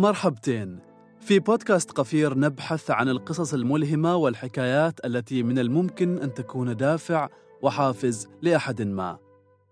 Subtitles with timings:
[0.00, 0.78] مرحبتين.
[1.20, 7.28] في بودكاست قفير نبحث عن القصص الملهمة والحكايات التي من الممكن أن تكون دافع
[7.62, 9.18] وحافز لأحد ما.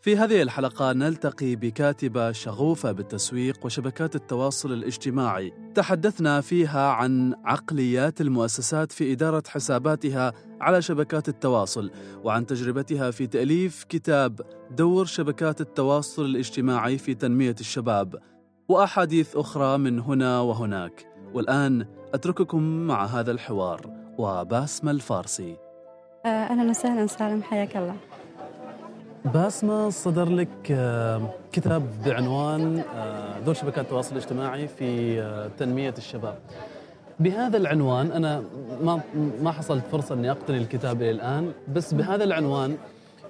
[0.00, 5.52] في هذه الحلقة نلتقي بكاتبة شغوفة بالتسويق وشبكات التواصل الاجتماعي.
[5.74, 11.90] تحدثنا فيها عن عقليات المؤسسات في إدارة حساباتها على شبكات التواصل
[12.24, 14.40] وعن تجربتها في تأليف كتاب
[14.70, 18.37] دور شبكات التواصل الاجتماعي في تنمية الشباب.
[18.68, 21.06] وأحاديث أخرى من هنا وهناك.
[21.34, 23.80] والآن أترككم مع هذا الحوار
[24.18, 25.56] وباسمة الفارسي.
[26.26, 27.96] آه، أهلا وسهلا سالم حياك الله.
[29.24, 36.38] باسمة صدر لك آه، كتاب بعنوان آه، دور شبكات التواصل الاجتماعي في تنمية الشباب.
[37.20, 38.42] بهذا العنوان أنا
[38.82, 39.00] ما
[39.42, 42.76] ما حصلت فرصة أني أقتني الكتاب إلى الآن بس بهذا العنوان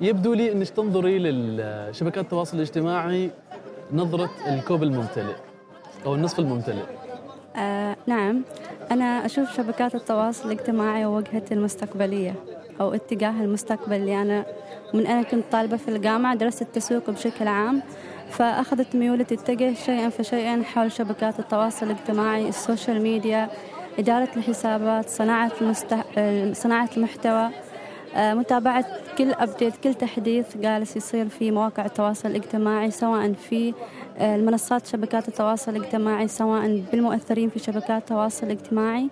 [0.01, 3.31] يبدو لي أنك تنظري لشبكات التواصل الاجتماعي
[3.93, 5.35] نظرة الكوب الممتلئ
[6.07, 6.83] أو النصف الممتلئ.
[7.57, 8.43] آه نعم.
[8.91, 12.35] أنا أشوف شبكات التواصل الاجتماعي وجهتي المستقبلية
[12.81, 13.97] أو اتجاه المستقبل.
[13.97, 14.47] اللي أنا
[14.95, 17.83] من أنا كنت طالبة في الجامعة درست التسويق بشكل عام
[18.31, 23.49] فأخذت ميولي تتجه شيئا فشيئا حول شبكات التواصل الاجتماعي ال social media
[23.99, 25.97] إدارة الحسابات صناعة, المست...
[26.53, 27.33] صناعة المحتوى.
[27.47, 27.51] آه،
[28.17, 28.85] متابعة
[29.19, 33.75] كل أبديت كل تحديث جالس يصير في مواقع التواصل الاجتماعي سواء في
[34.19, 39.11] آه، المنصات شبكات التواصل الاجتماعي سواء بالمؤثرين في شبكات التواصل الاجتماعي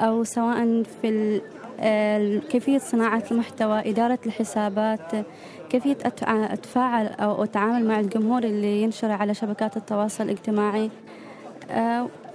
[0.00, 1.40] أو سواء في
[1.80, 5.12] آه، كيفية صناعة المحتوى إدارة الحسابات
[5.70, 10.90] كيفية أتفاعل أو أتعامل مع الجمهور اللي ينشر على شبكات التواصل الاجتماعي.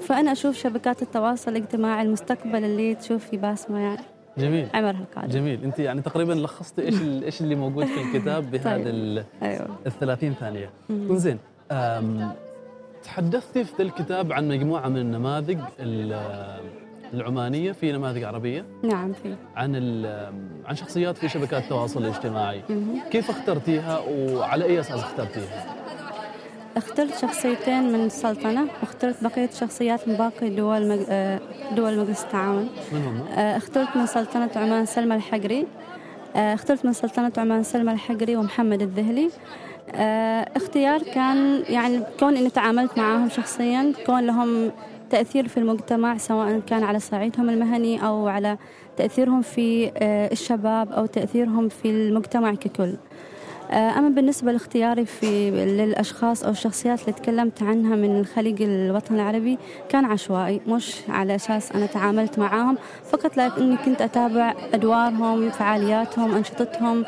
[0.02, 4.21] فأنا أشوف شبكات التواصل الاجتماعي المستقبل اللي تشوف في باسمة يعني.
[4.38, 4.68] جميل.
[4.74, 5.28] عمرها القادم.
[5.34, 5.64] جميل.
[5.64, 9.26] انت يعني تقريبا لخصتي إيش إيش اللي موجود في الكتاب بهذا طيب.
[9.44, 9.68] أيوه.
[9.86, 10.70] ال 30 ثانية
[11.12, 11.38] زين
[13.04, 15.58] تحدثتي في الكتاب عن مجموعة من النماذج
[17.14, 17.72] العمانية.
[17.72, 18.66] في نماذج عربية.
[18.84, 19.36] نعم في.
[19.56, 19.76] عن
[20.66, 22.62] عن شخصيات في شبكات التواصل الاجتماعي.
[23.12, 25.81] كيف اخترتيها وعلى أي أساس اخترتيها؟
[26.78, 31.00] اخترت شخصيتين من السلطنة واخترت بقية شخصيات من باقي دول مج...
[31.10, 31.40] آه،
[31.76, 32.70] دول مجلس التعاون.
[32.92, 35.68] من هم؟ آه، اخترت من سلطنة عمان سلمى الحقري.
[36.36, 39.30] آه، اخترت من سلطنة عمان سلمى الحقري ومحمد الذهلي.
[40.56, 44.72] اختيار كان يعني كون إني تعاملت معاهم شخصيا كون لهم
[45.10, 48.58] تأثير في المجتمع سواء كان على صعيدهم المهني أو على
[48.98, 49.92] تأثيرهم في
[50.32, 52.96] الشباب أو تأثيرهم في المجتمع ككل.
[53.74, 59.58] أما بالنسبة لاختياري في للأشخاص أو الشخصيات اللي تكلمت عنها من الخليج الوطن العربي
[59.90, 62.78] كان عشوائي مش على أساس أنا تعاملت معاهم
[63.12, 67.06] فقط لأني كنت أتابع أدوارهم فعالياتهم أنشطتهم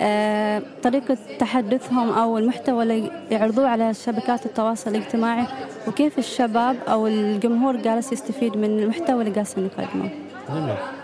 [0.00, 5.46] آه، طريقة تحدثهم أو المحتوى اللي يعرضوه على شبكات التواصل الاجتماعي
[5.88, 10.10] وكيف الشباب أو الجمهور جالس يستفيد من المحتوى اللي جالسين يقدمه.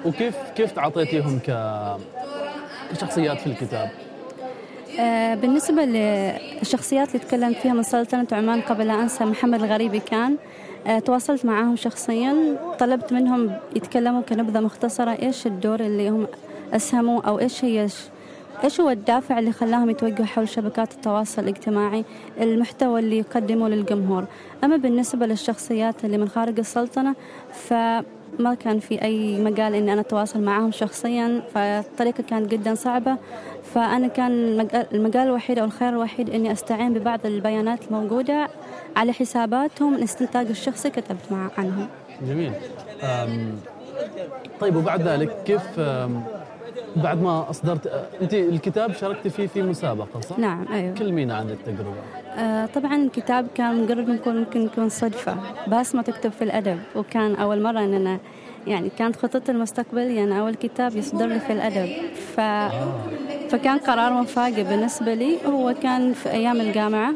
[0.06, 1.50] وكيف كيف تعاطيتيهم ك
[2.92, 3.90] كشخصيات في الكتاب؟
[4.98, 10.36] آه، بالنسبة للشخصيات اللي تكلمت فيها من سلطنة عمان قبل لا أنسى محمد الغريبي كان.
[10.86, 16.26] آه، تواصلت معهم شخصيا طلبت منهم يتكلموا كنبذة مختصرة إيش الدور اللي هم
[16.72, 17.88] أسهموا أو إيش هي
[18.64, 22.04] إيش هو الدافع اللي خلاهم يتوجهوا حول شبكات التواصل الاجتماعي
[22.40, 24.24] المحتوى اللي يقدمه للجمهور.
[24.64, 27.14] أما بالنسبة للشخصيات اللي من خارج السلطنة
[27.52, 33.16] فما كان في أي مجال إني أنا أتواصل معهم شخصيا فالطريقة كانت جدا صعبة.
[33.74, 34.60] فأنا كان
[34.92, 38.48] المجال الوحيد أو الخيار الوحيد إني أستعين ببعض البيانات الموجودة
[38.96, 41.88] على حساباتهم من استنتاج الشخصي كتبت مع عنهم
[42.22, 42.52] جميل
[44.60, 45.80] طيب وبعد ذلك كيف
[46.96, 51.94] بعد ما أصدرت أنت الكتاب شاركت فيه في مسابقة صح؟ نعم أيوه كلمينا عن التجربة
[52.36, 57.62] آه طبعا الكتاب كان مجرد ممكن ممكن يكون صدفة باسمه تكتب في الأدب وكان أول
[57.62, 58.18] مرة إن أنا
[58.66, 61.88] يعني كانت خطتي المستقبلية إن أول كتاب يصدر لي في الأدب
[62.36, 62.88] ف آه.
[63.50, 65.36] فكان قرار مفاجئ بالنسبة لي.
[65.46, 67.14] هو كان في أيام الجامعة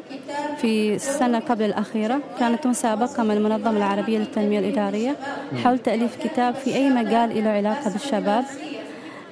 [0.60, 2.20] في السنة قبل الأخيرة.
[2.40, 5.16] كانت مسابقة من المنظمة العربية للتنمية الإدارية.
[5.64, 8.44] حول تأليف كتاب في أي مجال له علاقة بالشباب.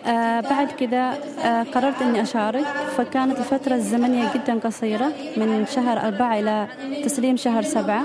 [0.07, 2.65] آه بعد كذا آه قررت أني أشارك.
[2.97, 6.67] فكانت الفترة الزمنية جدا قصيرة من شهر أربعة إلى
[7.05, 8.05] تسليم شهر سبعة.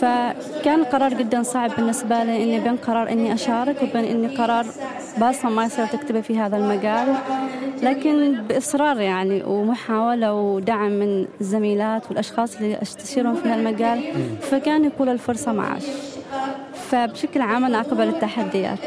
[0.00, 4.66] فكان قرار جدا صعب بالنسبة لي إني بين قرار إني أشارك وبين إني قرار
[5.18, 7.14] باصة ما يصير تكتبي في هذا المجال
[7.82, 14.02] لكن بإصرار يعني ومحاولة ودعم من الزميلات والأشخاص اللي أستشيرهم في هالمجال
[14.40, 15.82] فكان يقول الفرصة معاش.
[16.90, 18.78] فبشكل عام أنا أقبل التحديات.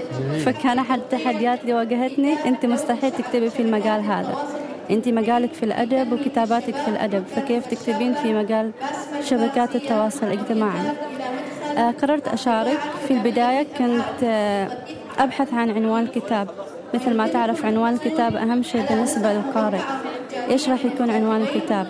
[0.46, 4.61] فكان أحد التحديات اللي واجهتني أنت مستحيل تكتبي في المجال هذا.
[4.92, 8.72] أنت مجالك في الأدب وكتاباتك في الأدب فكيف تكتبين في مجال
[9.24, 10.92] شبكات التواصل الاجتماعي؟
[11.78, 12.80] آه، قررت أشارك.
[13.08, 14.68] في البداية كنت آه،
[15.20, 16.50] أبحث عن عنوان الكتاب
[16.94, 19.82] مثل ما تعرف عنوان الكتاب أهم شيء بالنسبة للقارئ.
[20.50, 21.88] إيش راح يكون عنوان الكتاب؟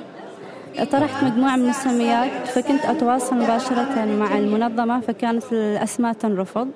[0.92, 6.68] طرحت مجموعة من السميات فكنت أتواصل مباشرة مع المنظمة فكانت الأسماء تنرفض.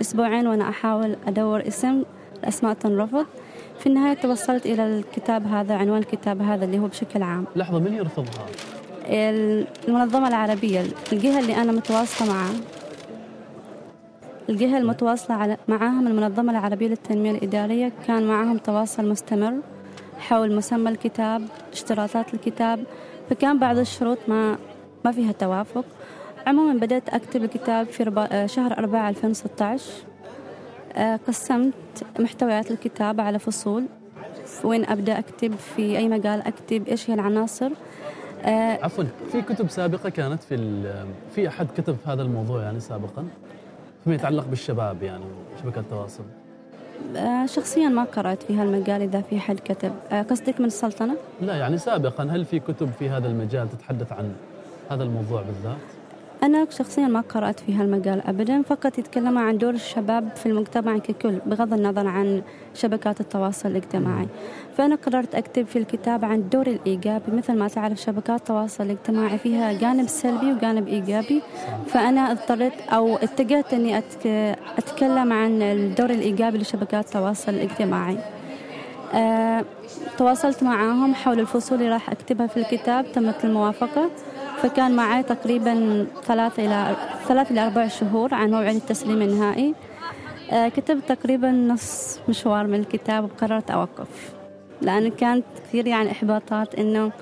[0.00, 2.02] أسبوعين وأنا أحاول أدور اسم
[2.42, 3.26] الأسماء تنرفض.
[3.82, 7.44] في النهاية توصلت إلى الكتاب هذا عنوان الكتاب هذا اللي هو بشكل عام.
[7.56, 8.46] لحظة من يرفضها؟
[9.88, 12.54] المنظمة العربية الجهة اللي أنا متواصلة معها
[14.48, 19.54] الجهة المتواصلة معاهم المنظمة العربية للتنمية الإدارية كان معهم تواصل مستمر
[20.18, 21.42] حول مسمى الكتاب
[21.72, 22.84] اشتراطات الكتاب
[23.30, 24.58] فكان بعض الشروط ما
[25.04, 25.84] ما فيها توافق.
[26.46, 30.11] عموما بدأت أكتب الكتاب في شهر أربعة 2016 آه،
[31.28, 31.74] قسمت
[32.18, 33.84] محتويات الكتاب على فصول.
[34.64, 37.70] وين أبدأ أكتب؟ في أي مجال أكتب؟ إيش هي العناصر؟
[38.44, 40.82] آه عفوا في كتب سابقة كانت في
[41.34, 43.24] في أحد كتب في هذا الموضوع يعني سابقا
[44.04, 45.24] فيما يتعلق بالشباب يعني
[45.56, 46.24] وشبكة التواصل.
[47.16, 49.92] آه شخصيا ما قرأت في هالمجال إذا في حد كتب.
[50.12, 54.32] آه قصدك من السلطنة؟ لا يعني سابقا هل في كتب في هذا المجال تتحدث عن
[54.90, 55.76] هذا الموضوع بالذات؟
[56.42, 61.38] أنا شخصيا ما قرأت في هالمجال أبدا فقط يتكلم عن دور الشباب في المجتمع ككل
[61.46, 62.42] بغض النظر عن
[62.74, 64.26] شبكات التواصل الاجتماعي.
[64.76, 69.72] فأنا قررت أكتب في الكتاب عن الدور الإيجابي مثل ما تعرف شبكات التواصل الاجتماعي فيها
[69.72, 71.42] جانب سلبي وجانب إيجابي.
[71.86, 74.02] فأنا اضطريت أو اتجهت أني
[74.78, 78.18] أتكلم عن الدور الإيجابي لشبكات التواصل الاجتماعي.
[79.14, 79.64] أه
[80.18, 84.10] تواصلت معهم حول الفصول اللي راح أكتبها في الكتاب تمت الموافقة.
[84.62, 86.96] فكان معي تقريبا ثلاثة إلى
[87.28, 89.74] ثلاثة إلى أربع شهور عن موعد التسليم النهائي.
[90.50, 94.32] آه، كتبت تقريبا نص مشوار من الكتاب وقررت أوقف
[94.82, 97.12] لأن كانت كثير يعني إحباطات إنه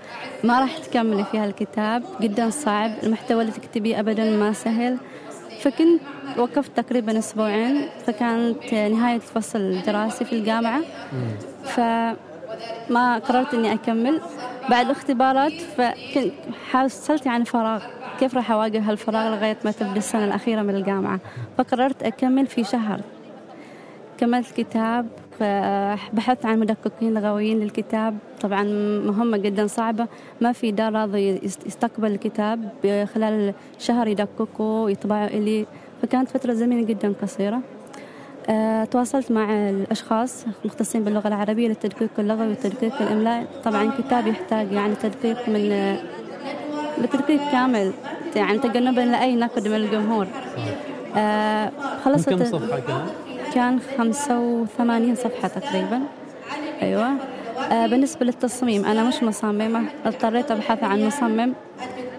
[0.45, 4.99] ما راح تكملي في هالكتاب جدا صعب المحتوى اللي تكتبيه أبدا ما سهل.
[5.61, 6.01] فكنت
[6.39, 10.81] وقفت تقريبا أسبوعين فكانت نهاية الفصل الدراسي في الجامعة.
[11.65, 14.21] فما قررت إني أكمل.
[14.71, 16.33] بعد الاختبارات فكنت
[16.71, 17.83] حصلت يعني فراغ.
[18.21, 21.21] كيف راح أواجه هالفراغ لغاية ما تبدأ السنة الأخيرة من الجامعة؟
[21.59, 23.01] فقررت أكمل في شهر.
[24.19, 25.07] كملت الكتاب
[26.13, 28.19] بحثت عن مدققين لغويين للكتاب.
[28.41, 28.63] طبعا
[29.07, 30.07] مهمة جدا صعبة.
[30.41, 31.29] ما في دار راضي
[31.67, 32.69] يستقبل الكتاب
[33.15, 35.67] خلال شهر يدققوا ويطبعوا إلي.
[36.03, 37.61] فكانت فترة زمنية جدا قصيرة.
[38.91, 43.47] تواصلت مع الأشخاص المختصين باللغة العربية للتدقيق اللغوي والتدقيق الإملائي.
[43.65, 45.97] طبعا كتاب يحتاج يعني تدقيق من
[47.03, 47.93] بتدقيق كامل
[48.37, 50.27] يعني تجنبا لأي نقد من الجمهور.
[51.17, 51.71] أه
[52.05, 53.07] خلصت كم صفحة كان؟
[53.55, 56.01] كان 85 صفحة تقريبا.
[56.83, 57.11] أيوة.
[57.73, 59.83] أه بالنسبة للتصميم أنا مش مصممة.
[60.07, 61.41] اضطريت أبحث عن مصمم.
[61.41, 61.55] آه،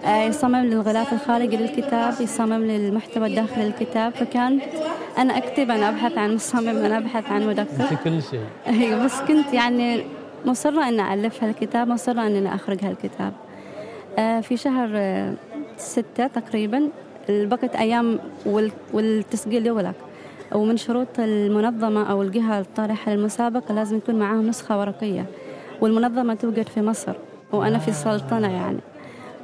[0.06, 4.12] يصمم للغلاف الخارجي للكتاب يصمم للمحتوى الداخلي للكتاب.
[4.12, 4.60] فكان
[5.18, 7.86] أنا أكتب أنا أبحث عن مصمم أنا أبحث عن مدقق.
[7.86, 8.40] في كل شيء.
[8.66, 10.04] أيوة بس كنت يعني
[10.46, 13.32] مصرة أن ألف هالكتاب مصرة أن أنا أخرج هالكتاب.
[14.18, 15.34] آه، في شهر آه،
[15.76, 16.88] ستة تقريبا
[17.28, 18.18] بقت أيام
[18.92, 19.94] والتسجيل يغلق.
[20.54, 25.26] ومن شروط المنظمة أو الجهة الطارحة للمسابقة لازم يكون معاهم نسخة ورقية.
[25.80, 27.12] والمنظمة توجد في مصر
[27.52, 28.78] وأنا في السلطنة يعني.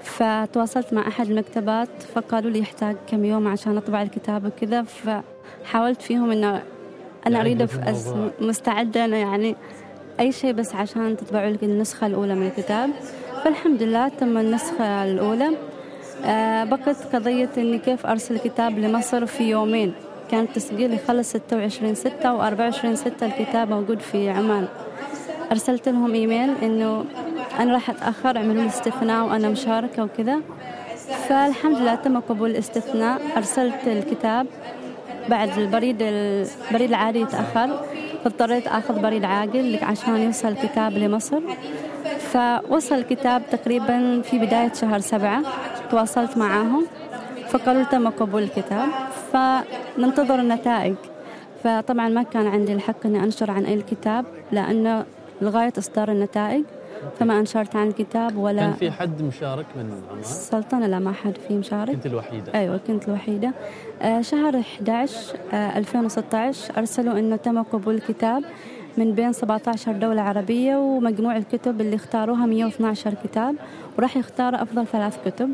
[0.02, 6.30] فتواصلت مع أحد المكتبات فقالوا لي يحتاج كم يوم عشان أطبع الكتاب وكذا فحاولت فيهم
[6.30, 6.62] إنه
[7.26, 8.08] أنا أريد أس...
[8.40, 9.56] مستعدة أنا يعني
[10.20, 12.90] أي شيء بس عشان تطبعوا لي النسخة الأولى من الكتاب.
[13.44, 15.50] فالحمد لله تم النسخة الأولى.
[16.24, 19.92] آه بقت قضية إني كيف أرسل كتاب لمصر في يومين.
[20.30, 24.68] كان التسجيل يخلص 26 ستة و 24 ستة الكتاب موجود في عمان.
[25.52, 27.04] أرسلت لهم إيميل إنه
[27.58, 30.40] أنا راح أتأخر عملوا لي استثناء وأنا مشاركة وكذا.
[31.28, 33.20] فالحمد لله تم قبول الاستثناء.
[33.36, 34.46] أرسلت الكتاب.
[35.28, 37.80] بعد البريد البريد العادي يتأخر.
[38.24, 41.40] فاضطريت أخذ بريد عاجل عشان يوصل الكتاب لمصر.
[42.18, 45.42] فوصل الكتاب تقريبا في بداية شهر سبعة.
[45.90, 46.86] تواصلت معاهم.
[47.48, 48.88] فقالوا تم قبول الكتاب.
[49.32, 50.94] فننتظر النتائج.
[51.64, 55.04] فطبعا ما كان عندي الحق إني أنشر عن أي الكتاب لأنه
[55.42, 56.64] لغاية إصدار النتائج.
[57.20, 61.38] فما أنشرت عن الكتاب ولا كان في حد مشارك من عمان؟ السلطنة؟ لا ما حد
[61.48, 61.94] فيه مشارك.
[61.94, 62.54] كنت الوحيدة.
[62.54, 63.52] أيوة كنت الوحيدة.
[64.02, 68.44] آه شهر 11 آه 2016 أرسلوا إنه تم قبول الكتاب
[68.98, 73.54] من بين 17 دولة عربية ومجموع الكتب اللي اختاروها 112 كتاب
[73.98, 75.50] وراح يختاروا أفضل ثلاث كتب.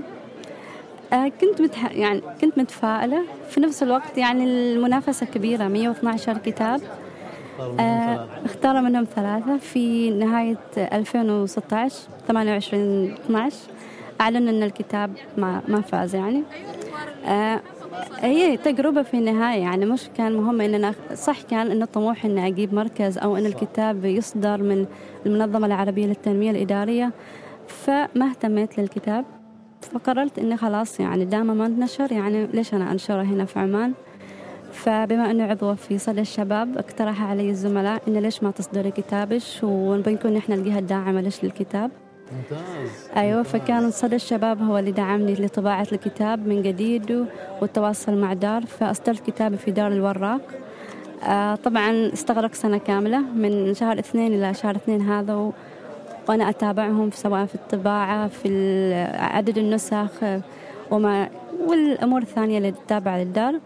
[1.13, 1.93] آه كنت متح...
[1.93, 3.23] يعني كنت متفائلة.
[3.49, 6.81] في نفس الوقت يعني المنافسة كبيرة 112 كتاب.
[7.81, 9.57] آه اختار منهم ثلاثة.
[9.59, 11.95] في نهاية 2016
[12.29, 13.57] 28 12
[14.21, 16.43] أعلن أن الكتاب ما ما فاز يعني.
[17.27, 17.61] آه
[18.21, 22.47] هي تجربة في النهاية يعني مش كان مهم إن أنا صح كان إنه طموح إني
[22.47, 24.87] أجيب مركز أو إن الكتاب يصدر من
[25.27, 27.11] المنظمة العربية للتنمية الإدارية.
[27.69, 29.25] فما اهتميت للكتاب
[29.83, 33.93] فقررت إني خلاص يعني دام ما انتشر يعني ليش أنا أنشره هنا في عمان؟
[34.75, 40.33] فبما أنه عضوة في صدى الشباب اقترح علي الزملاء إنه ليش ما تصدري كتابش ونكون
[40.33, 41.91] نحن الجهة الداعمة ليش للكتاب؟
[42.33, 43.09] ممتاز.
[43.17, 47.27] أيوة فكان صدى الشباب هو اللي دعمني لطباعة الكتاب من جديد
[47.61, 50.41] والتواصل مع دار فأصدرت كتابي في دار الوراق.
[51.23, 55.53] آه طبعا استغرق سنة كاملة من شهر اثنين إلى شهر اثنين هذا و...
[56.29, 58.49] وأنا أتابعهم سواء في الطباعة في
[59.19, 60.11] عدد النسخ
[60.91, 61.29] وما
[61.67, 63.61] والأمور الثانية اللي تتابع للدار.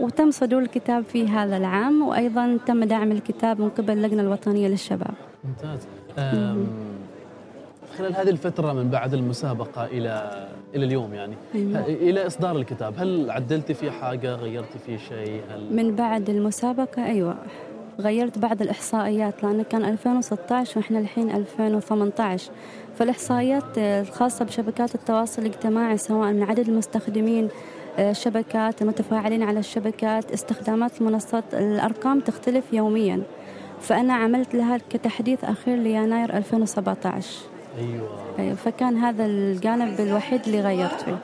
[0.00, 5.14] وتم صدور الكتاب في هذا العام وأيضا تم دعم الكتاب من قبل اللجنة الوطنية للشباب.
[5.44, 5.86] ممتاز.
[7.98, 11.86] خلال هذه الفترة من بعد المسابقة إلى إلى اليوم يعني أيوة.
[11.86, 17.36] إلى إصدار الكتاب هل عدلتي في حاجة غيرتي في شيء؟ هل من بعد المسابقة؟ أيوة.
[18.00, 22.50] غيرت بعض الإحصائيات لأنه كان 2016 وإحنا الحين 2018
[22.96, 27.48] فالإحصائيات الخاصة بشبكات التواصل الاجتماعي سواء من عدد المستخدمين
[27.98, 33.22] الشبكات المتفاعلين على الشبكات استخدامات المنصات الأرقام تختلف يوميا.
[33.80, 37.28] فأنا عملت لها كتحديث أخير ليناير 2017
[37.78, 38.08] أيوة.
[38.38, 41.18] أيوة فكان هذا الجانب الوحيد اللي غيرت فيه.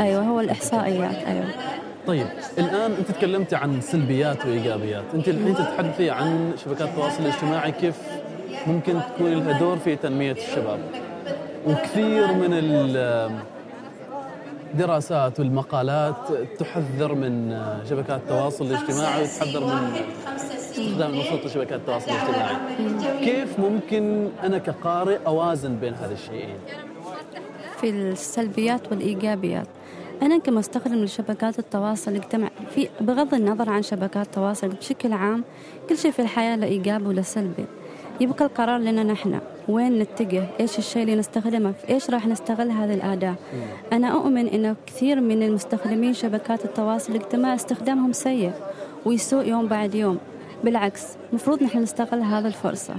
[0.00, 1.44] أيوة هو الإحصائيات أيوة.
[2.06, 2.26] طيب
[2.58, 5.04] الآن أنت تكلمتي عن سلبيات وإيجابيات.
[5.14, 7.96] أنت الحين تتحدثي عن شبكات التواصل الاجتماعي كيف
[8.66, 10.78] ممكن تكون لها دور في تنمية الشباب؟
[11.66, 12.52] وكثير من
[14.72, 16.16] الدراسات والمقالات
[16.58, 19.92] تحذر من شبكات التواصل الاجتماعي وتحذر من
[20.46, 22.56] استخدام المنصات شبكات التواصل الاجتماعي.
[23.24, 26.56] كيف ممكن أنا كقارئ أوازن بين هذا الشيئين
[27.80, 29.66] في السلبيات والإيجابيات.
[30.22, 35.44] أنا كمستخدم لشبكات التواصل الاجتماعي في بغض النظر عن شبكات التواصل بشكل عام
[35.88, 37.64] كل شيء في الحياة له إيجابي وله سلبي.
[38.20, 39.40] يبقى القرار لنا نحن.
[39.68, 43.34] وين نتجه؟ إيش الشيء اللي نستخدمه؟ في إيش راح نستغل هذه الأداة؟
[43.92, 48.52] أنا أؤمن انه كثير من المستخدمين شبكات التواصل الاجتماعي استخدامهم سيء
[49.04, 50.18] ويسوء يوم بعد يوم.
[50.64, 52.94] بالعكس المفروض نحن نستغل هذه الفرصة.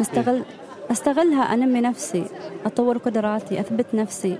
[0.00, 0.42] نستغل
[0.90, 2.24] أستغلها أنمي نفسي
[2.66, 4.36] أطور قدراتي أثبت نفسي.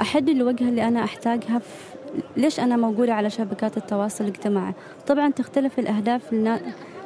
[0.00, 1.94] أحدد الوجهة اللي أنا أحتاجها في
[2.36, 4.72] ليش أنا موجودة على شبكات التواصل الاجتماعي؟
[5.06, 6.60] طبعا تختلف الأهداف لنا...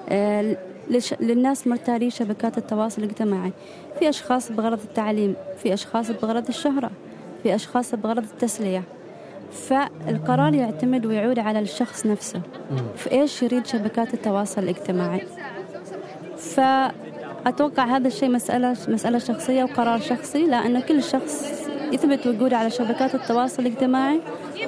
[0.08, 0.56] آه...
[1.20, 3.52] للناس مرتاري شبكات التواصل الاجتماعي.
[3.98, 6.90] في أشخاص بغرض التعليم في أشخاص بغرض الشهرة
[7.42, 8.82] في أشخاص بغرض التسلية.
[9.52, 12.40] فالقرار يعتمد ويعود على الشخص نفسه.
[12.96, 15.26] في إيش يريد شبكات التواصل الاجتماعي؟
[16.36, 21.62] فأتوقع هذا الشيء مسألة مسألة شخصية وقرار شخصي لأنه كل شخص
[21.92, 24.20] يثبت وجوده على شبكات التواصل الاجتماعي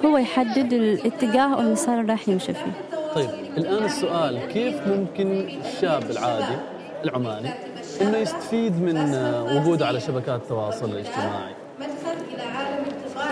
[0.04, 2.72] هو يحدد الاتجاه أو المسار اللي راح يمشي فيه.
[3.14, 6.56] طيب الآن السؤال كيف ممكن الشاب العادي
[7.04, 7.69] العماني
[8.02, 9.14] إنه يستفيد من
[9.56, 11.54] وجوده على شبكات التواصل الاجتماعي.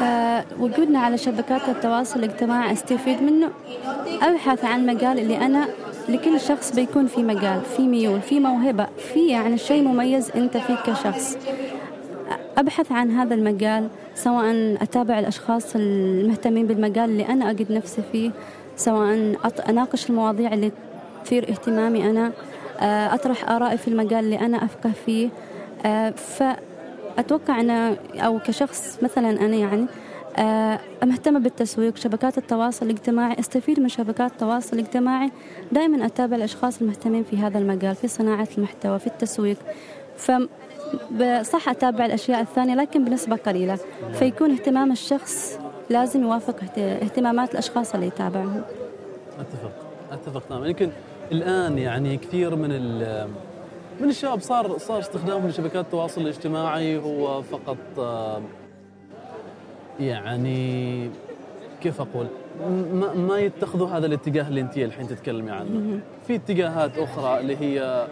[0.02, 3.50] آه، وجودنا على شبكات التواصل الاجتماعي أستفيد منه؟
[4.22, 5.68] أبحث عن مجال اللي أنا
[6.08, 10.76] لكل شخص بيكون في مجال في ميول في موهبة في يعني شيء مميز أنت فيه
[10.86, 11.36] كشخص.
[12.58, 18.30] أبحث عن هذا المجال سواء أتابع الأشخاص المهتمين بالمجال اللي أنا أجد نفسي فيه
[18.76, 19.36] سواء
[19.68, 20.72] أناقش المواضيع اللي
[21.24, 22.32] تثير اهتمامي آه،
[23.14, 25.28] أطرح آرائي في المجال اللي أنا أفقه فيه.
[25.86, 26.42] آه، ف
[27.18, 29.86] أتوقع أنا أو كشخص مثلا أنا يعني
[30.36, 35.30] آه، مهتمة بالتسويق شبكات التواصل الاجتماعي أستفيد من شبكات التواصل الاجتماعي.
[35.72, 39.56] دائما أتابع الأشخاص المهتمين في هذا المجال في صناعة المحتوى في التسويق.
[40.16, 40.32] ف
[41.42, 43.78] صح أتابع الأشياء الثانية لكن بنسبة قليلة.
[44.12, 45.58] فيكون اهتمام الشخص
[45.90, 48.62] لازم يوافق اهتمامات الأشخاص اللي يتابعهم.
[49.40, 49.72] أتفق.
[50.12, 50.66] أتفق تماما.
[50.68, 50.90] يمكن
[51.32, 52.70] الآن يعني كثير من
[54.00, 58.42] من الشباب صار صار استخدامهم لشبكات التواصل الاجتماعي هو فقط آه،
[60.00, 61.10] يعني
[61.80, 62.26] كيف أقول؟
[62.92, 66.00] ما, ما يتخذوا هذا الاتجاه اللي أنت الحين تتكلمي عنه.
[66.26, 68.06] في اتجاهات أخرى اللي هي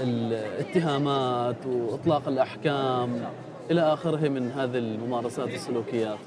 [0.00, 3.20] الاتهامات وإطلاق الأحكام
[3.70, 6.18] إلى آخره من هذه الممارسات السلوكيات.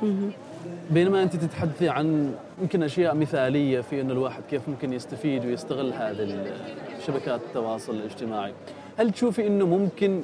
[0.91, 6.53] بينما أنت تتحدثي عن يمكن أشياء مثالية في انه الواحد كيف ممكن يستفيد ويستغل هذه
[7.07, 8.53] شبكات التواصل الاجتماعي.
[8.97, 10.21] هل تشوفي أنه ممكن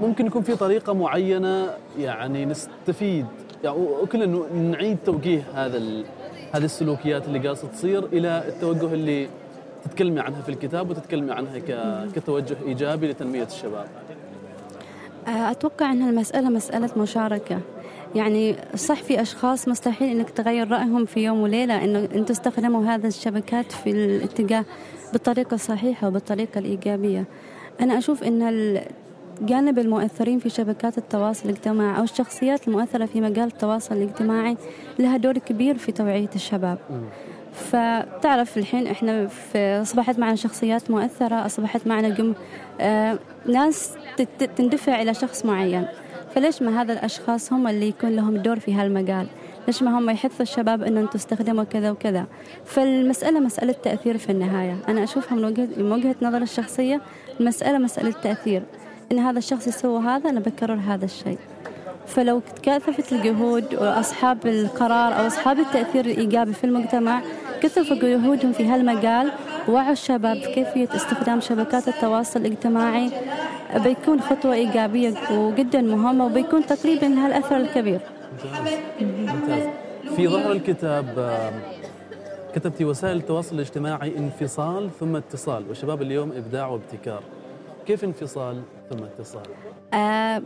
[0.00, 3.26] ممكن يكون في طريقة معينة يعني نستفيد
[3.64, 5.78] يعني وكلنا نعيد توجيه هذا
[6.52, 9.28] هذه السلوكيات اللي قاصة تصير إلى التوجه اللي
[9.84, 11.58] تتكلمي عنها في الكتاب وتتكلمي عنها
[12.16, 13.86] كتوجه إيجابي لتنمية الشباب؟
[15.26, 17.60] أتوقع أن المسألة مسألة مشاركة.
[18.14, 23.08] يعني صح في أشخاص مستحيل إنك تغير رأيهم في يوم وليلة إنه أن تستخدموا هذا
[23.08, 24.64] الشبكات في الاتجاه
[25.12, 27.24] بالطريقة الصحيحة وبالطريقة الإيجابية.
[27.80, 28.80] أنا أشوف أن
[29.42, 34.56] جانب المؤثرين في شبكات التواصل الاجتماعي أو الشخصيات المؤثرة في مجال التواصل الاجتماعي
[34.98, 36.78] لها دور كبير في توعية الشباب.
[37.52, 42.34] فتعرف الحين إحنا في أصبحت معنا شخصيات مؤثرة أصبحت معنا جم...
[42.80, 43.92] آه ناس
[44.56, 45.86] تندفع إلى شخص معين.
[46.34, 49.26] فليش ما هذا الأشخاص هم اللي يكون لهم دور في هالمجال؟
[49.66, 52.26] ليش ما هم يحثوا الشباب إنهم تستخدموا كذا وكذا؟
[52.64, 54.76] فالمسألة مسألة تأثير في النهاية.
[54.88, 57.00] أنا أشوفها من وجهه من وجهة نظر الشخصية
[57.40, 58.62] المساله مسألة تأثير.
[59.12, 61.38] إن هذا الشخص يسوي هذا أنا بكرر هذا الشيء.
[62.06, 67.22] فلو تكاثفت الجهود وأصحاب القرار أو أصحاب التأثير الإيجابي في المجتمع
[67.62, 69.32] كثفوا جهودهم في هالمجال
[69.68, 73.10] وعوا الشباب كيفية استخدام شبكات التواصل الاجتماعي
[73.76, 78.00] بيكون خطوة إيجابية وجدا مهمة وبيكون تقريبا لها الأثر الكبير
[79.00, 79.68] ممتاز.
[80.16, 81.30] في ظهر الكتاب
[82.54, 87.22] كتبتي وسائل التواصل الاجتماعي انفصال ثم اتصال وشباب اليوم إبداع وابتكار
[87.86, 89.42] كيف انفصال ثم اتصال؟
[89.94, 90.42] آه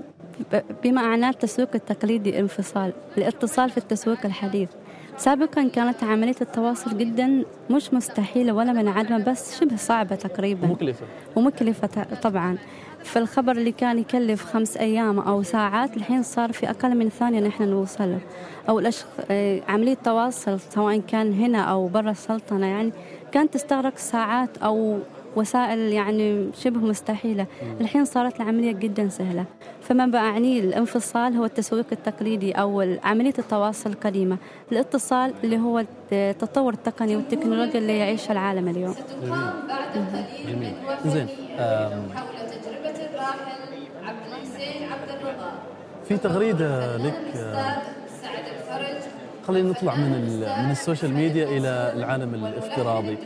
[0.84, 4.68] بمعنى التسويق التقليدي انفصال الاتصال في التسويق الحديث
[5.18, 10.68] سابقا كانت عملية التواصل جدا مش مستحيلة ولا منعدمة بس شبه صعبة تقريبا.
[10.68, 11.06] ومكلفة
[11.36, 12.58] ومكلفة طبعا.
[13.04, 17.62] فالخبر اللي كان يكلف خمس أيام أو ساعات الحين صار في أقل من ثانية نحن
[17.62, 18.04] نوصل.
[18.10, 18.18] له
[18.68, 19.06] أو الأشخ...
[19.30, 22.92] آه، عملية تواصل سواء كان هنا أو برا السلطنة يعني
[23.32, 24.98] كانت تستغرق ساعات أو
[25.36, 27.46] وسائل يعني شبه مستحيلة.
[27.80, 29.44] الحين صارت العملية جدا سهلة.
[29.82, 34.36] فما بأعني الانفصال هو التسويق التقليدي أو عملية التواصل القديمة.
[34.72, 38.94] الاتصال اللي هو التطور التقني والتكنولوجيا اللي يعيشها العالم اليوم.
[40.48, 40.74] جميل.
[41.06, 41.28] زين.
[46.08, 47.14] في تغريدة لك
[49.46, 53.18] خلينا نطلع من من السوشيال ميديا إلى العالم الافتراضي.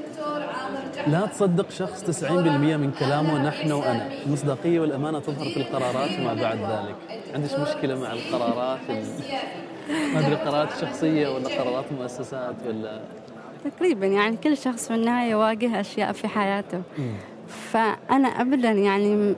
[1.06, 2.32] لا تصدق شخص 90%
[2.76, 4.08] من كلامه نحن وأنا.
[4.26, 7.20] المصداقية والأمانة تظهر في القرارات وما بعد ذلك.
[7.34, 8.80] عندك مشكلة مع القرارات؟
[10.14, 13.00] ما أدري قرارات شخصية ولا قرارات مؤسسات ولا
[13.64, 16.82] تقريبا يعني كل شخص في النهاية يواجه أشياء في حياته.
[17.48, 19.34] فأنا أبدا يعني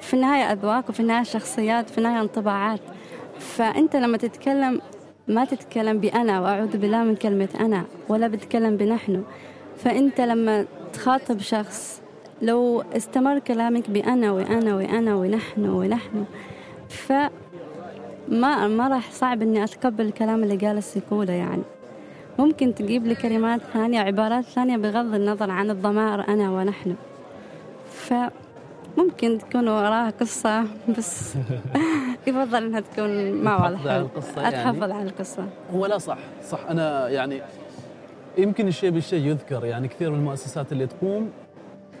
[0.00, 2.80] في النهاية أذواق وفي النهاية شخصيات في النهاية انطباعات.
[3.38, 4.80] فأنت لما تتكلم
[5.28, 9.22] ما تتكلم بأنا وأعوذ بالله من كلمة أنا ولا بتكلم بنحن.
[9.84, 12.02] فأنت لما تخاطب شخص
[12.42, 16.24] لو استمر كلامك بأنا وأنا وأنا ونحن ونحن
[16.88, 17.12] ف
[18.28, 21.62] ما ما راح صعب إني أتقبل الكلام اللي جالس يقوله يعني.
[22.38, 26.94] ممكن تجيب لي كلمات ثانية عبارات ثانية بغض النظر عن الضمائر أنا ونحن.
[27.90, 30.64] فممكن تكون وراها قصة
[30.98, 31.34] بس
[32.26, 35.46] يفضل إنها تكون ما واضحة على القصة يعني؟ على القصة.
[35.74, 36.18] هو لا صح
[36.50, 36.60] صح.
[36.70, 37.42] أنا يعني
[38.38, 39.64] يمكن الشيء بالشيء يذكر.
[39.64, 41.30] يعني كثير من المؤسسات اللي تقوم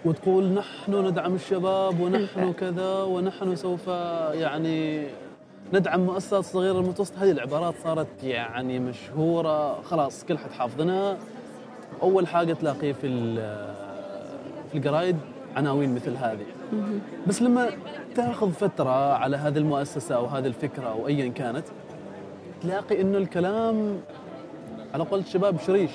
[0.04, 3.88] وتقول نحن ندعم الشباب ونحن كذا ونحن سوف
[4.32, 5.06] يعني
[5.72, 7.24] ندعم مؤسسات صغيرة المتوسطة.
[7.24, 9.82] هذه العبارات صارت يعني مشهورة.
[9.82, 11.18] خلاص كل حد حافظنها
[12.02, 13.34] أول حاجة تلاقيه في
[14.70, 15.16] في الجرايد
[15.56, 16.46] عناوين مثل هذه.
[17.26, 17.70] بس لما
[18.14, 21.64] تأخذ فترة على هذه المؤسسة أو هذه الفكرة أو أيا كانت
[22.62, 24.00] تلاقي إنه الكلام
[24.94, 25.90] على قولة الشباب شريش.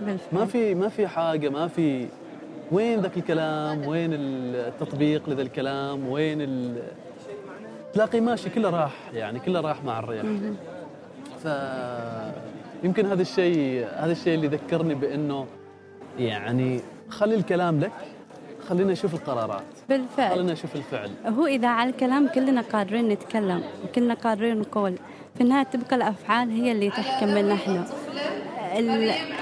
[0.00, 0.40] بالفعل.
[0.40, 2.06] ما في ما في حاجة ما في
[2.72, 6.82] وين ذاك الكلام؟ وين التطبيق لذا الكلام؟ وين ال...
[7.92, 10.26] تلاقي ماشي كله راح يعني كله راح مع الرياح
[11.44, 11.48] ف
[12.84, 15.46] يمكن هذا الشيء هذا الشيء اللي ذكرني بأنه
[16.18, 17.92] يعني خلي الكلام لك
[18.68, 19.62] خلينا نشوف القرارات.
[19.88, 20.30] بالفعل.
[20.30, 21.10] خلينا نشوف الفعل.
[21.26, 24.94] هو إذا على الكلام كلنا قادرين نتكلم وكلنا قادرين نقول.
[25.34, 27.84] في النهاية تبقى الأفعال هي اللي تحكم من نحن
[28.78, 28.90] ال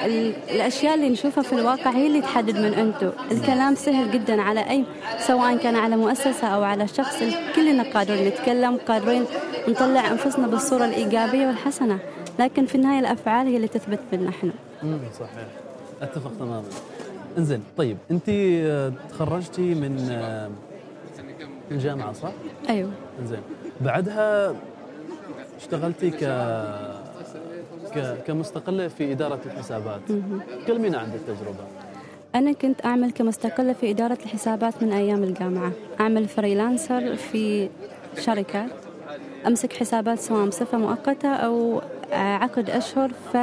[0.05, 4.71] ال الأشياء اللي نشوفها في الواقع هي اللي تحدد من أنتم الكلام سهل جدا على
[4.71, 4.85] اي
[5.18, 7.23] سواء كان على مؤسسة أو على شخص
[7.57, 9.25] كلنا قادرين نتكلم قادرين
[9.68, 11.99] نطلع أنفسنا بالصورة الإيجابية والحسنة.
[12.38, 14.53] لكن في النهاية الأفعال هي اللي تثبت من نحن
[15.21, 15.47] صحيح.
[16.03, 16.64] أتفق تماما.
[17.38, 18.31] إنزين طيب أنت
[19.11, 19.97] تخرجتي من
[21.71, 22.33] الجامعة صح؟
[22.68, 22.90] أيوه.
[23.21, 23.40] إنزين.
[23.81, 24.55] بعدها
[25.61, 26.23] اشتغلتي ك
[28.26, 30.00] كمستقلة في إدارة الحسابات.
[30.66, 31.64] كلمينا عن التجربة.
[32.35, 35.72] أنا كنت أعمل كمستقلة في إدارة الحسابات من أيام الجامعة.
[36.00, 37.68] أعمل فريلانسر في
[38.18, 38.70] شركات.
[39.46, 41.81] أمسك حسابات سواء بصفة مؤقتة أو
[42.12, 43.11] عقد أشهر.
[43.33, 43.37] ف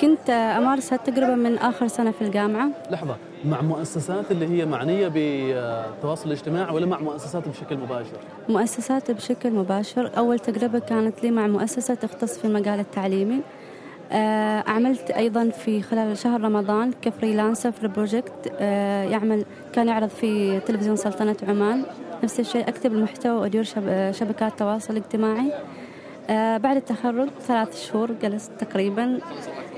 [0.00, 2.68] كنت أمارس هالتجربة من آخر سنة في الجامعة.
[2.90, 3.16] لحظة.
[3.44, 8.16] مع مؤسسات اللي هي معنية بالتواصل الاجتماعي ولا مع مؤسسات بشكل مباشر؟
[8.48, 10.10] مؤسسات بشكل مباشر.
[10.18, 13.40] أول تجربة كانت لي مع مؤسسة تختص في المجال التعليمي.
[14.66, 20.60] عملت أيضا في خلال شهر رمضان ك freelancer في project آه، يعمل كان يعرض في
[20.60, 21.82] تلفزيون سلطنة عمان.
[22.24, 23.64] نفس الشيء أكتب المحتوى وأدير
[24.12, 25.52] شبكات تواصل اجتماعي.
[26.30, 29.18] آه، بعد التخرج ثلاث شهور جلست تقريبا.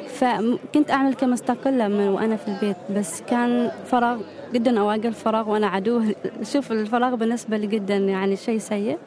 [0.09, 4.21] فكنت أعمل كمستقلة من وأنا في البيت بس كان فراغ
[4.53, 6.15] جدا أواقع الفراغ وأنا عدوه.
[6.53, 8.99] شوف الفراغ بالنسبة لي جدا يعني شيء سيء.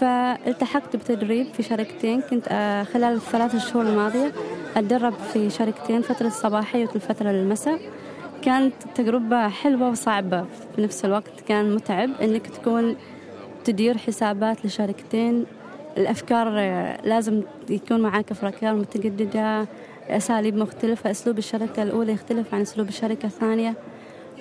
[0.00, 2.20] فالتحقت بتدريب في شركتين.
[2.20, 4.32] كنت آه، خلال الثلاث شهور الماضية
[4.76, 7.80] أتدرب في شركتين فترة الصباحية والفترة المساء.
[8.42, 10.44] كانت تجربة حلوة وصعبة.
[10.76, 12.96] في نفس الوقت كان متعب إنك تكون
[13.64, 15.46] تدير حسابات لشركتين.
[15.96, 19.66] الأفكار آه، لازم يكون معاك أفكار متجددة
[20.08, 23.74] أساليب مختلفة أسلوب الشركة الأولى يختلف عن أسلوب الشركة الثانية.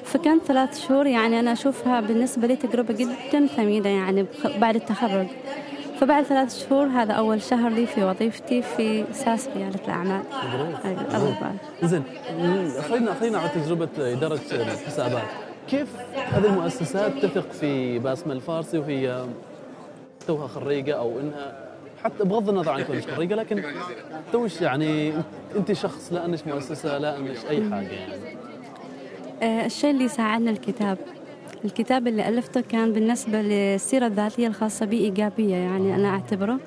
[0.04, 4.26] فكان ثلاث شهور يعني أنا أشوفها بالنسبة لي تجربة جدا ثمينة يعني
[4.58, 5.28] بعد التخرج.
[6.00, 10.22] فبعد ثلاث شهور هذا أول شهر لي في وظيفتي في ساس ريادة الأعمال.
[11.84, 12.04] زين.
[12.90, 15.24] خلينا خلينا على تجربة إدارة الحسابات.
[15.70, 19.26] كيف هذه المؤسسات تثق في باسمة الفارسي وهي
[20.28, 21.70] توها خريجة أو إنها
[22.04, 23.64] حتى بغض النظر عن كونك خريجة لكن
[24.32, 25.14] توش يعني
[25.56, 28.39] أنت شخص لا أنش مؤسسة لا أنش أي حاجة يعني.
[29.44, 30.98] الشيء اللي ساعدنا الكتاب.
[31.66, 36.60] الكتاب اللي ألفته كان بالنسبة للسيرة الذاتية الخاصة بي إيجابية يعني أنا أعتبره.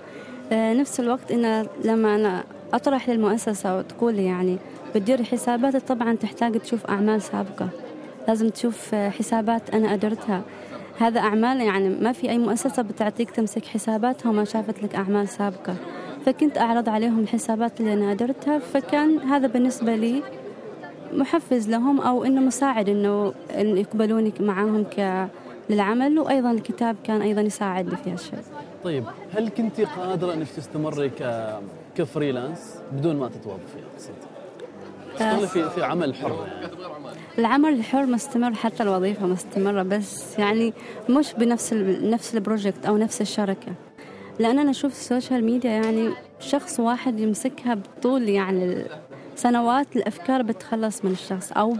[0.53, 4.59] آه، نفس الوقت إن لما أنا أطرح للمؤسسة وتقول لي يعني
[4.95, 7.69] بتدير حسابات طبعا تحتاج تشوف أعمال سابقة.
[8.29, 10.43] لازم تشوف حسابات أنا أدرتها.
[10.99, 15.77] هذا أعمال يعني ما في أي مؤسسة بتعطيك تمسك حساباتها وما شافت لك أعمال سابقة.
[16.27, 20.23] فكنت أعرض عليهم الحسابات اللي أنا أدرتها فكان هذا بالنسبة لي
[21.12, 25.29] محفز لهم أو إنه مساعد إنه يقبلوني معاهم ك
[25.70, 28.38] للعمل وأيضا الكتاب كان أيضا يساعدني في هالشيء
[28.85, 29.05] طيب
[29.37, 31.48] هل كنت قادرة إنك تستمري ك
[31.96, 34.12] كفريلانس بدون ما تتوظفي أقصد؟
[35.14, 36.72] تشتغلي في في عمل حر يعني.
[37.38, 40.72] العمل الحر مستمر حتى الوظيفة مستمرة بس يعني
[41.11, 41.72] مش بنفس
[42.03, 43.72] نفس ال project أو نفس الشركة
[44.38, 48.85] لأن أنا أشوف ال social media يعني شخص واحد يمسكها بطول يعني
[49.37, 51.77] سنوات الأفكار بتخلص من الشخص أو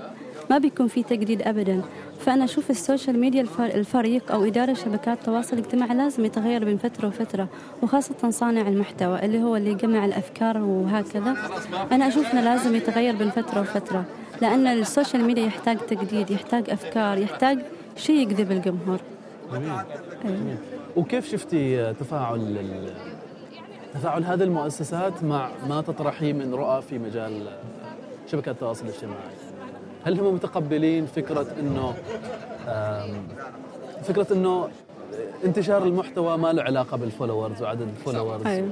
[0.51, 1.83] ما بيكون في تجديد أبدا
[2.21, 7.09] فأنا أشوف ال social media الفريق أو إدارة شبكات التواصل الاجتماعي لازم يتغير بين فترة
[7.09, 7.49] وفترة
[7.83, 11.37] وخاصة صانع المحتوى اللي هو اللي يجمع الأفكار وهكذا
[11.93, 14.05] أنا أشوف أنه لازم يتغير بين فترة وفترة
[14.43, 17.59] لأن ال social media يحتاج تجديد يحتاج أفكار يحتاج
[17.97, 19.01] شيء يجذب الجمهور
[19.53, 19.71] جميل.
[20.25, 20.57] أيوة.
[20.97, 22.57] وكيف شفتي تفاعل
[23.95, 27.33] تفاعل هذه المؤسسات مع ما تطرحيه من رؤى في مجال
[28.27, 29.33] شبكات التواصل الاجتماعي.
[30.05, 31.95] هل هم متقبلين فكرة أنه
[34.03, 34.69] فكرة أنه
[35.45, 38.69] انتشار المحتوى ما له علاقة بال followers وعدد ال followers؟ أيوة.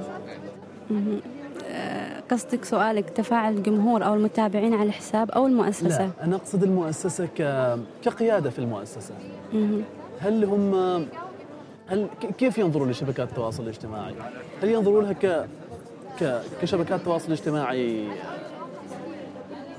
[2.31, 7.77] قصدك سؤالك تفاعل الجمهور أو المتابعين على الحساب أو المؤسسة؟ لا أنا أقصد المؤسسة ك...
[8.03, 9.13] كقيادة في المؤسسة.
[10.19, 11.05] هل هم
[11.91, 14.13] هل كيف ينظروا لشبكات التواصل الاجتماعي؟
[14.63, 15.45] هل ينظروا لها ك...
[16.19, 16.41] ك...
[16.61, 18.07] كشبكات تواصل اجتماعي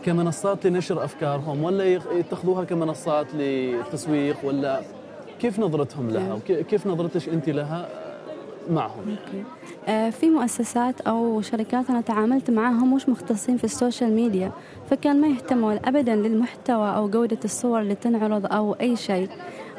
[0.05, 4.81] كمنصات لنشر أفكارهم ولا يتخذوها كمنصات للتسويق ولا
[5.41, 7.89] كيف نظرتهم لها وكيف نظرتك أنت لها
[8.71, 9.17] معهم؟
[9.89, 14.53] آه في مؤسسات أو شركات أنا تعاملت معاهم مش مختصين في ال social media
[14.91, 19.29] فكان ما يهتموا ابدا للمحتوى أو جودة الصور اللي تنعرض أو أي شيء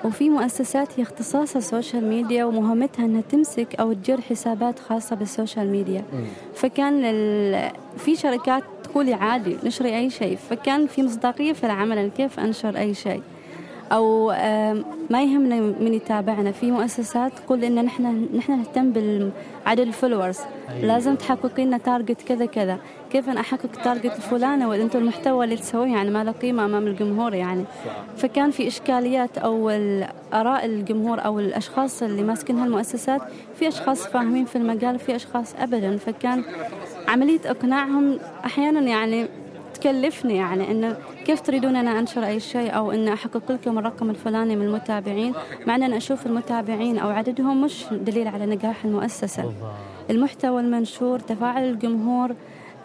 [0.03, 5.28] وفي مؤسسات هي اختصاصها ال social media ومهمتها إنها تمسك أو تدير حسابات خاصة بال
[5.28, 6.03] social media.
[6.55, 7.01] فكان
[7.97, 10.37] في شركات تقولي عادي نشري أي شيء.
[10.49, 13.21] فكان في مصداقية في العمل كيف أنشر أي شيء.
[13.93, 14.27] أو
[15.09, 16.51] ما يهمنا من يتابعنا.
[16.51, 18.93] في مؤسسات تقول إن نحن نحن نهتم
[19.65, 20.39] بعدد ال followers.
[20.69, 20.85] أيوة.
[20.85, 22.77] لازم تحققي لنا target كذا كذا.
[23.11, 26.87] كيف أنا أحقق ال target الفلاني؟ وأنتم المحتوى اللي تسويه يعني ما له قيمة أمام
[26.87, 27.63] الجمهور يعني.
[28.17, 29.69] فكان في إشكاليات أو
[30.33, 33.21] اراء الجمهور أو الأشخاص اللي ماسكين هالمؤسسات
[33.55, 35.97] في أشخاص فاهمين في المجال في أشخاص ابدا.
[35.97, 36.43] فكان
[37.07, 39.27] عملية إقناعهم أحيانا يعني
[39.73, 44.55] تكلفني يعني إنه كيف تريدون أنا أنشر أي شيء أو أن أحقق لكم الرقم الفلاني
[44.55, 45.33] من المتابعين؟
[45.67, 49.53] مع أن أنا أشوف المتابعين أو عددهم مش دليل على نجاح المؤسسة.
[50.09, 52.35] المحتوى المنشور تفاعل الجمهور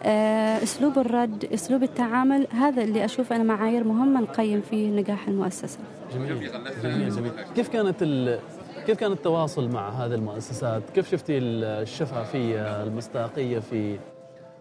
[0.03, 5.79] آه، أسلوب الرد أسلوب التعامل هذا اللي أشوف أنا معايير مهمة نقيم فيه نجاح المؤسسة.
[6.13, 6.51] جميل.
[6.83, 7.31] جميل جميل.
[7.55, 8.39] كيف كانت ال...
[8.87, 13.97] كيف كان التواصل مع هذه المؤسسات؟ كيف شفتي الشفافية المصداقية في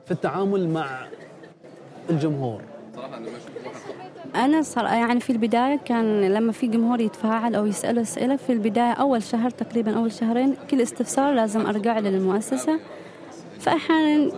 [0.07, 1.07] في التعامل مع
[2.11, 2.61] الجمهور؟
[4.35, 8.93] أنا صار يعني في البداية كان لما في جمهور يتفاعل أو يسأله أسئلة في البداية
[8.93, 12.81] أول شهر تقريبا أول شهرين كل استفسار لازم أرجع للمؤسسة.
[13.61, 14.31] فأحيانا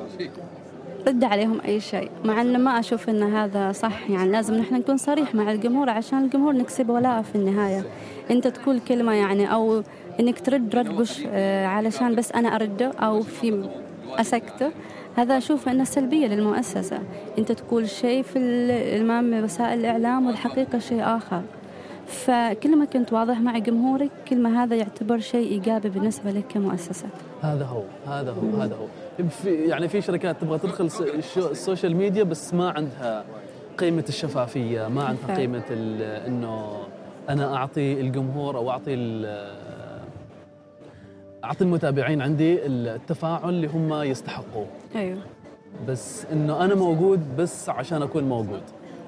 [1.06, 4.10] رد عليهم أي شيء مع أنه ما أشوف أن هذا صح.
[4.10, 7.84] يعني لازم نحن نكون صريح مع الجمهور عشان الجمهور نكسب ولاءه في النهاية.
[8.30, 9.82] أنت تقول كلمة يعني أو
[10.20, 13.68] أنك ترد رد بش آه، علشان بس أنا أرده أو في
[14.18, 14.70] أسكته.
[15.16, 16.98] هذا أشوف أنه سلبية للمؤسسة.
[17.38, 21.42] أنت تقول شيء في الإمام وسائل الإعلام والحقيقة شيء آخر.
[22.06, 27.06] فكل ما كنت واضح مع جمهورك كل ما هذا يعتبر شيء إيجابي بالنسبة لك كمؤسسة.
[27.42, 28.86] هذا هو هذا هو هذا هو.
[29.28, 30.90] في يعني في شركات تبغى تدخل
[31.36, 33.24] السوشيال ميديا بس ما عندها
[33.78, 35.62] قيمة الشفافية ما عندها قيمة
[36.26, 36.76] إنه
[37.28, 38.94] أنا أعطي الجمهور أو أعطي
[41.44, 44.66] أعطي المتابعين عندي التفاعل اللي هم يستحقوه.
[44.96, 45.18] أيوه.
[45.88, 48.62] بس إنه أنا موجود بس عشان أكون موجود.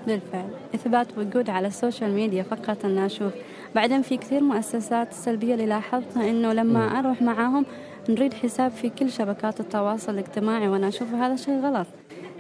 [0.07, 0.49] بالفعل.
[0.75, 3.33] إثبات وجود على ال social media فقط أنا أشوف.
[3.75, 6.97] بعدين في كثير مؤسسات سلبية اللي لاحظتها إنه لما م.
[6.97, 7.67] أروح معاهم
[8.09, 11.87] نريد حساب في كل شبكات التواصل الاجتماعي وأنا أشوف هذا شيء غلط.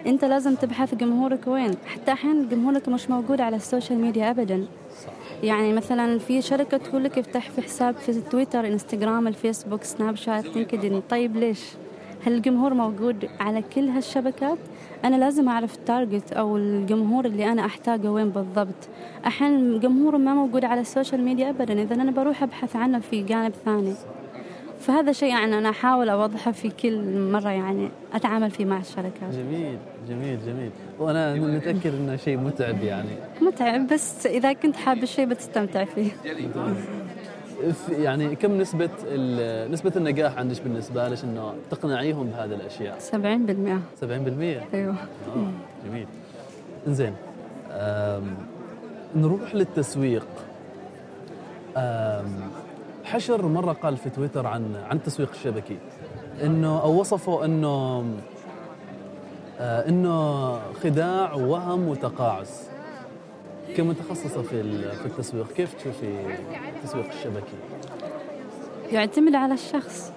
[0.06, 1.74] أنت لازم تبحث جمهورك وين.
[1.86, 4.66] حتى أحيانا جمهورك مش موجود على ال social media ابدا.
[5.42, 10.56] يعني مثلا في شركة تقول لك افتح في حساب في تويتر إنستغرام الفيسبوك سناب شات
[10.56, 11.02] لينكدين.
[11.10, 11.60] طيب ليش؟
[12.26, 14.58] هل الجمهور موجود على كل هالشبكات؟
[15.04, 18.88] أنا لازم أعرف ال target أو الجمهور اللي أنا أحتاجه وين بالضبط.
[19.26, 23.52] أحيانا الجمهور ما موجود على السوشيال ميديا أبدا إذا أنا بروح أبحث عنه في جانب
[23.64, 23.94] ثاني.
[24.82, 29.32] فهذا شيء يعني أنا أحاول أوضحه في كل مرة يعني أتعامل فيه مع الشركات.
[29.32, 30.70] جميل جميل جميل.
[30.98, 33.08] وأنا متأكد إنه شيء متعب يعني.
[33.40, 36.10] متعب بس إذا كنت حاب الشيء بتستمتع فيه.
[37.90, 38.90] يعني كم نسبة
[39.70, 44.04] نسبة النجاح عندك بالنسبة لك إنه تقنعيهم بهذه الأشياء؟ 70% 70%
[44.74, 44.94] أيوه.
[44.94, 45.50] آه
[45.88, 46.06] جميل.
[46.86, 47.14] إنزين
[49.16, 50.26] نروح للتسويق.
[53.12, 55.76] حشر مرة قال في تويتر عن عن التسويق الشبكي
[56.42, 58.04] إنه أو وصفه إنه
[59.60, 62.68] آه إنه خداع ووهم وتقاعس.
[63.76, 66.14] كمتخصصة في في التسويق؟ كيف تشوفي
[66.76, 67.56] التسويق الشبكي؟
[68.92, 70.12] يعتمد على الشخص.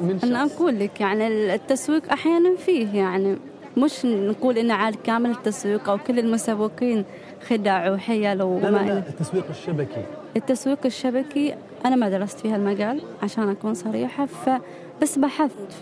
[0.00, 3.36] من أنا أقول لك يعني التسويق أحيانا فيه يعني
[3.76, 7.04] مش نقول إنه عاد كامل التسويق أو كل المسوقين
[7.48, 10.04] خدع وحيل وما لا, لا, لا التسويق الشبكي.
[10.38, 15.72] التسويق الشبكي أنا ما درست في هالمجال عشان أكون صريحة فبس بحثت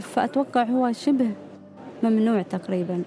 [0.00, 1.30] فأتوقع هو شبه
[2.02, 3.02] ممنوع تقريبا.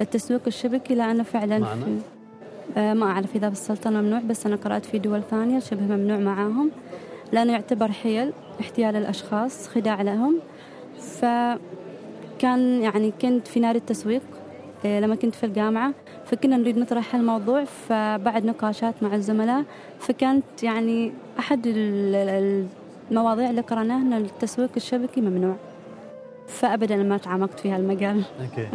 [0.00, 4.84] التسويق الشبكي لأنه فعلا معنى؟ في آه، ما أعرف إذا بالسلطنة ممنوع بس أنا قرأت
[4.86, 6.70] في دول ثانية شبه ممنوع معاهم.
[7.32, 10.36] لأنه يعتبر حيل احتيال الأشخاص خداع لهم.
[10.98, 14.22] فكان يعني كنت في نادي التسويق
[14.84, 15.92] آه، لما كنت في الجامعة.
[16.30, 19.64] فكنا نريد نطرح الموضوع فبعد نقاشات مع الزملاء
[19.98, 21.60] فكانت يعني أحد
[23.10, 25.56] المواضيع اللي قرأناها أن التسويق الشبكي ممنوع.
[26.48, 28.22] فأبدا ما تعمقت في هالمجال.
[28.40, 28.68] أوكي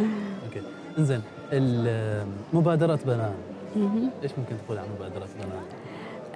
[0.46, 0.62] أوكي.
[0.98, 1.22] إنزين
[2.52, 3.32] مبادرة بنان
[4.22, 5.62] إيش ممكن تقول عن مبادرة بنان؟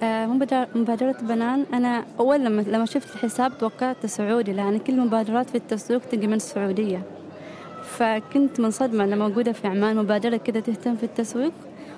[0.03, 0.27] آه
[0.75, 6.01] مبادرة بنان أنا أول لما لما شفت الحساب توقعت سعودي لأن كل المبادرات في التسويق
[6.01, 7.03] تجي من السعودية.
[7.99, 11.53] فكنت منصدمة أن موجودة في عمان مبادرة كده تهتم في التسويق.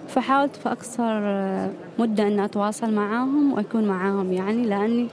[0.09, 5.09] فحاولت في أقصر آه، مدة أن أتواصل معاهم وأكون معاهم يعني لأني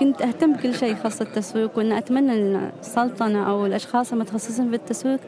[0.00, 5.20] كنت أهتم بكل شيء يخص التسويق وأن أتمنى أن السلطنة أو الأشخاص المتخصصين في التسويق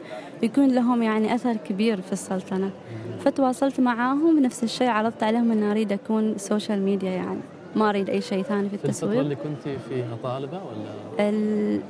[0.43, 2.69] يكون لهم يعني أثر كبير في السلطنة.
[3.19, 7.39] فتواصلت معاهم نفس الشيء عرضت عليهم أن أريد أكون social media يعني.
[7.75, 11.81] ما أريد أي شيء ثاني في التسويق في الفترة اللي كنت فيها طالبة ولا؟ ال...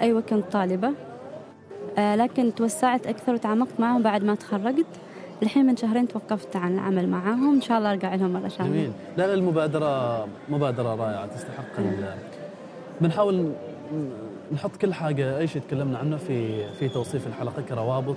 [0.00, 0.92] أيوة كنت طالبة.
[1.98, 4.86] لكن توسعت أكثر وتعمقت معهم بعد ما تخرجت.
[5.42, 7.54] الحين من شهرين توقفت عن العمل معاهم.
[7.54, 8.70] إن شاء الله أرجع لهم مرة ثانية.
[8.70, 8.92] جميل.
[9.16, 11.64] لا المبادره مبادرة رائعة تستحق
[13.00, 13.52] بنحاول
[14.52, 18.16] نحط كل حاجة أي شيء تكلمنا عنه في في توصيف الحلقة كروابط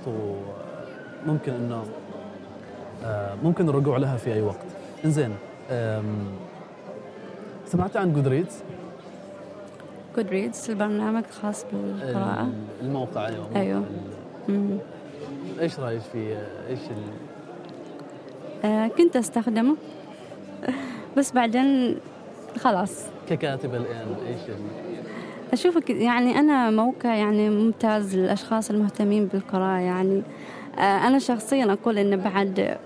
[1.26, 1.84] وممكن انه
[3.04, 4.66] آه، ممكن الرجوع لها في أي وقت.
[5.04, 5.34] إنزين
[7.66, 8.62] سمعت عن جودريدز
[10.16, 12.48] جودريدز البرنامج خاص بالقراءة.
[12.82, 13.84] الموقع أيوة أيوه.
[15.60, 17.02] إيش رأيك فيه إيش ال...
[18.64, 19.76] آه كنت أستخدمه.
[21.16, 21.96] بس بعدين
[22.58, 23.04] خلاص.
[23.28, 24.56] ككاتبة الآن إيش ال...
[25.52, 30.22] أشوفك يعني أنا موقع يعني ممتاز للأشخاص المهتمين بالقراءة يعني.
[30.78, 32.76] آه أنا شخصيا أقول إن بعد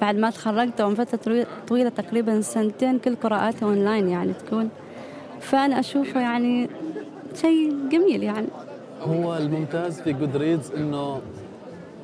[0.00, 4.68] بعد ما تخرجت ومن فترة طويلة تقريبا سنتين كل قراءاتي أونلاين يعني تكون
[5.40, 6.68] فأنا أشوفه يعني
[7.34, 8.46] شيء جميل يعني
[9.00, 11.20] هو الممتاز في جود ريدز إنه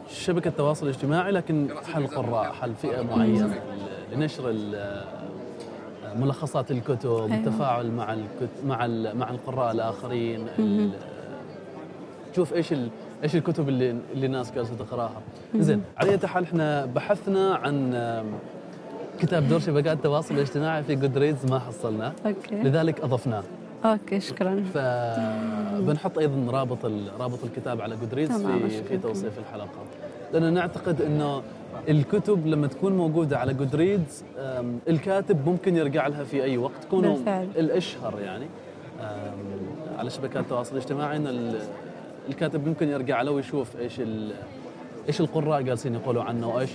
[0.08, 3.62] شبكة تواصل اجتماعي لكن حل قراء حل فئة معينة
[4.12, 4.54] لنشر
[6.16, 7.34] ملخصات الكتب أيوة.
[7.34, 8.16] التفاعل مع.
[8.64, 9.18] مع ال...
[9.18, 10.90] مع القراء الآخرين ال...
[12.36, 12.88] شوف إيش ال...
[13.22, 15.22] إيش الكتب اللي اللي الناس جالسة تقراها
[15.56, 17.94] زين على أي حال إحنا بحثنا عن
[19.20, 23.42] كتاب دور شبكات التواصل الاجتماعي في جود ريدز ما حصلناه okay لذلك أضفناه
[23.84, 26.78] okay شكرا فبنحط أيضا رابط.
[27.20, 28.82] رابط الكتاب على جود ريدز في.
[28.82, 29.68] في توصيف الحلقة
[30.32, 31.42] لأن نعتقد إنه
[31.88, 34.24] الكتب لما تكون موجودة على جود ريدز
[34.88, 37.48] الكاتب ممكن يرجع لها في أي وقت تكون بالفعل.
[37.58, 38.46] الأشهر يعني
[39.98, 41.58] على شبكات التواصل الاجتماعي ان ال-
[42.28, 44.00] الكاتب ممكن يرجع له ويشوف إيش.
[45.08, 46.70] إيش القراء جالسين يقولوا عنه وإيش.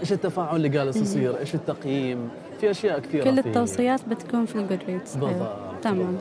[0.00, 2.28] إيش التفاعل اللي جالس يصير؟ إيش التقييم؟
[2.60, 5.48] في أشياء كثيرة كل التوصيات بتكون في الجود ريدز بالضبط.
[5.82, 6.18] تمام.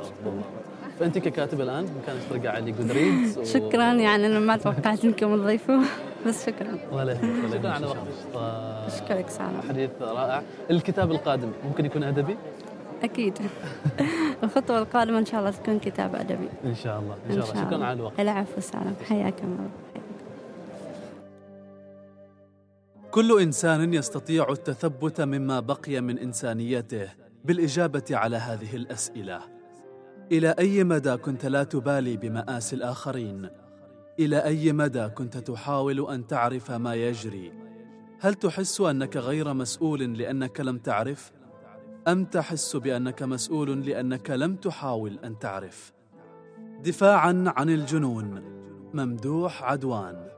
[1.00, 3.44] فأنت ككاتبة الآن بامكانك ترجع لي جود ريدز و...
[3.44, 5.82] شكرا يعني أنا ما توقعت إنكم تضيفوا
[6.28, 6.78] بس شكرا.
[6.92, 7.18] ولا.
[7.52, 8.00] شكرا على وقتك.
[8.88, 10.42] أشكرك سالم حديث رائع.
[10.72, 12.38] الكتاب القادم ممكن يكون أدبي؟
[13.04, 13.38] أكيد.
[14.44, 16.50] الخطوة القادمة إن شاء الله تكون كتاب أدبي.
[16.66, 17.66] إن شاء الله إن شاء الله.
[17.66, 18.20] شكرا على الوقت.
[18.20, 19.70] العفو سالم حياك الله.
[23.18, 27.10] كل إنسان يستطيع التثبت مما بقي من إنسانيته
[27.46, 29.40] بالإجابة على هذه الأسئلة.
[30.32, 33.50] إلى أي مدى كنت لا تبالي بمآسي الآخرين؟
[34.20, 37.54] إلى أي مدى كنت تحاول أن تعرف ما يجري؟
[38.20, 41.32] هل تحس أنك غير مسؤول لأنك لم تعرف؟
[42.08, 45.94] أم تحس بأنك مسؤول لأنك لم تحاول أن تعرف؟
[46.84, 48.44] دفاعا عن الجنون
[48.94, 50.37] ممدوح عدوان.